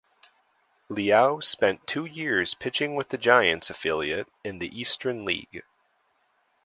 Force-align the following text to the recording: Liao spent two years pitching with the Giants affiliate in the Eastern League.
Liao 0.89 1.39
spent 1.41 1.85
two 1.85 2.05
years 2.05 2.55
pitching 2.55 2.95
with 2.95 3.09
the 3.09 3.19
Giants 3.19 3.69
affiliate 3.69 4.25
in 4.43 4.57
the 4.57 4.75
Eastern 4.75 5.25
League. 5.25 5.61